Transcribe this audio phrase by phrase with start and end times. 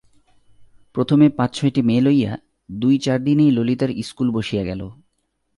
[0.95, 2.31] প্রথমে পাঁচ-ছয়টি মেয়ে লইয়া
[2.69, 4.81] দুই-চার দিনেই ললিতার ইস্কুল বসিয়া গেল।